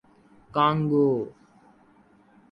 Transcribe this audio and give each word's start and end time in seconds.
Congo 0.53 1.07